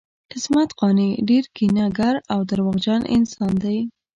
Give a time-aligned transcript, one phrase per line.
[0.33, 3.77] عصمت قانع ډیر کینه ګر او درواغجن انسان دی